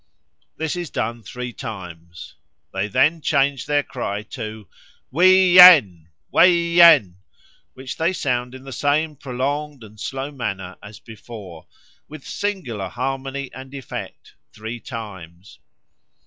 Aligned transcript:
This 0.57 0.75
is 0.75 0.89
done 0.89 1.21
three 1.21 1.53
times. 1.53 2.33
They 2.73 2.87
then 2.87 3.21
change 3.21 3.67
their 3.67 3.83
cry 3.83 4.23
to 4.33 4.67
'Wee 5.11 5.53
yen!' 5.53 6.09
'Way 6.31 6.51
yen!' 6.55 7.17
which 7.75 7.97
they 7.97 8.11
sound 8.11 8.55
in 8.55 8.63
the 8.63 8.71
same 8.71 9.15
prolonged 9.15 9.83
and 9.83 9.99
slow 9.99 10.31
manner 10.31 10.75
as 10.81 10.97
before, 10.99 11.67
with 12.07 12.25
singular 12.25 12.87
harmony 12.89 13.51
and 13.53 13.75
effect, 13.75 14.33
three 14.51 14.79
times. 14.79 15.59